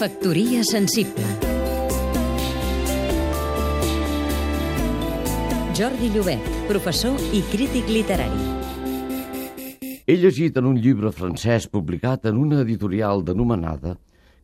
[0.00, 1.26] Factoria sensible
[5.76, 8.46] Jordi Llobet, professor i crític literari.
[10.08, 13.98] He llegit en un llibre francès publicat en una editorial denomenada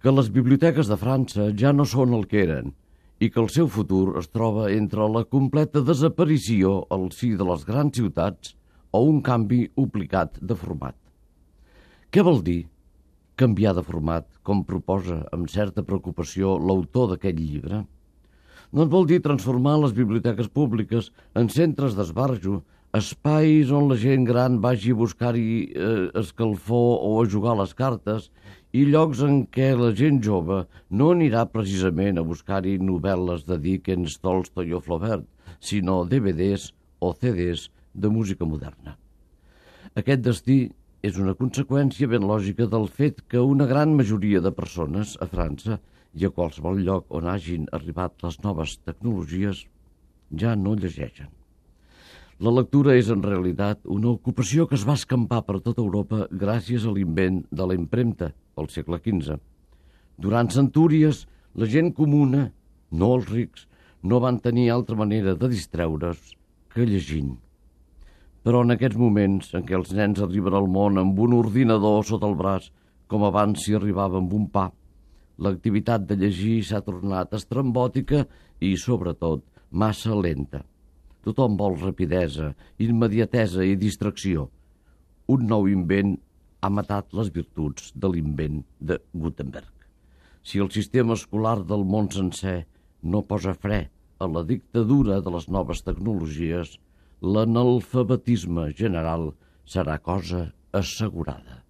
[0.00, 2.72] que les biblioteques de França ja no són el que eren
[3.20, 7.68] i que el seu futur es troba entre la completa desaparició al si de les
[7.68, 8.56] grans ciutats
[8.88, 10.96] o un canvi obligat de format.
[12.08, 12.62] Què vol dir
[13.42, 17.82] canviar de format, com proposa amb certa preocupació l'autor d'aquest llibre?
[18.72, 22.60] Doncs vol dir transformar les biblioteques públiques en centres d'esbarjo,
[22.96, 27.72] espais on la gent gran vagi a buscar-hi eh, escalfor o a jugar a les
[27.74, 28.28] cartes
[28.72, 34.18] i llocs en què la gent jove no anirà precisament a buscar-hi novel·les de Dickens,
[34.20, 35.26] Tolstoy o Flaubert,
[35.60, 36.70] sinó DVDs
[37.00, 38.96] o CDs de música moderna.
[39.98, 40.60] Aquest destí
[41.02, 45.80] és una conseqüència ben lògica del fet que una gran majoria de persones a França
[46.14, 49.64] i a qualsevol lloc on hagin arribat les noves tecnologies
[50.42, 51.30] ja no llegeixen.
[52.42, 56.86] La lectura és en realitat una ocupació que es va escampar per tota Europa gràcies
[56.86, 59.38] a l'invent de la impremta al segle XV.
[60.22, 62.48] Durant centúries, la gent comuna,
[62.90, 63.66] no els rics,
[64.02, 66.36] no van tenir altra manera de distreure's
[66.74, 67.36] que llegint.
[68.42, 72.26] Però en aquests moments en què els nens arriben al món amb un ordinador sota
[72.26, 72.70] el braç,
[73.06, 74.66] com abans s'hi arribava amb un pa,
[75.38, 78.24] l'activitat de llegir s'ha tornat estrambòtica
[78.60, 80.62] i, sobretot, massa lenta.
[81.22, 82.50] Tothom vol rapidesa,
[82.82, 84.48] immediatesa i distracció.
[85.30, 86.16] Un nou invent
[86.62, 89.70] ha matat les virtuts de l'invent de Gutenberg.
[90.42, 92.64] Si el sistema escolar del món sencer
[93.02, 93.84] no posa fre
[94.18, 96.76] a la dictadura de les noves tecnologies,
[97.22, 99.30] l'analfabetisme general
[99.64, 101.62] serà cosa assegurada.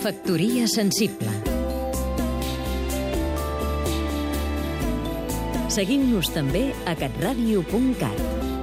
[0.00, 1.58] Factoria sensible
[5.70, 8.59] Seguim-nos també a catradio.cat